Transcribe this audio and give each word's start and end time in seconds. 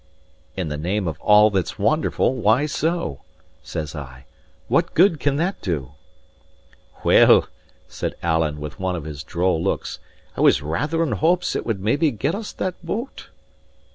"In 0.57 0.69
the 0.69 0.77
name 0.79 1.07
of 1.07 1.21
all 1.21 1.51
that's 1.51 1.77
wonderful, 1.77 2.33
why 2.33 2.65
so?" 2.65 3.21
says 3.61 3.93
I. 3.95 4.25
"What 4.67 4.95
good 4.95 5.19
can 5.19 5.35
that 5.35 5.61
do?" 5.61 5.91
"Well," 7.03 7.47
said 7.87 8.15
Alan, 8.23 8.59
with 8.59 8.79
one 8.79 8.95
of 8.95 9.03
his 9.03 9.21
droll 9.21 9.61
looks, 9.63 9.99
"I 10.35 10.41
was 10.41 10.63
rather 10.63 11.03
in 11.03 11.11
hopes 11.11 11.55
it 11.55 11.67
would 11.67 11.79
maybe 11.81 12.09
get 12.09 12.33
us 12.33 12.51
that 12.53 12.83
boat." 12.83 13.29